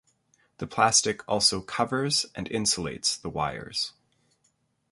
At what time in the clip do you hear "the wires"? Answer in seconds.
3.21-3.93